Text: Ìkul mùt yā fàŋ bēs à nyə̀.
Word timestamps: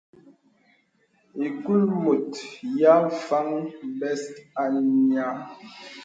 Ìkul 1.45 1.81
mùt 2.01 2.31
yā 2.79 2.93
fàŋ 3.25 3.47
bēs 3.99 4.21
à 4.61 4.63
nyə̀. 5.07 5.31